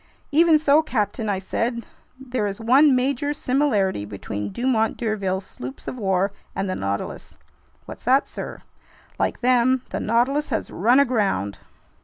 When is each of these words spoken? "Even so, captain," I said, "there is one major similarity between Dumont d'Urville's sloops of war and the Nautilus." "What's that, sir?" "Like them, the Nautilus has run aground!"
"Even 0.31 0.57
so, 0.57 0.81
captain," 0.81 1.29
I 1.29 1.37
said, 1.37 1.85
"there 2.19 2.47
is 2.47 2.59
one 2.59 2.95
major 2.95 3.35
similarity 3.35 4.03
between 4.03 4.51
Dumont 4.51 4.97
d'Urville's 4.97 5.45
sloops 5.45 5.87
of 5.87 5.95
war 5.95 6.31
and 6.55 6.67
the 6.67 6.73
Nautilus." 6.73 7.37
"What's 7.85 8.05
that, 8.05 8.27
sir?" 8.27 8.63
"Like 9.19 9.41
them, 9.41 9.83
the 9.91 9.99
Nautilus 9.99 10.49
has 10.49 10.71
run 10.71 10.99
aground!" 10.99 11.59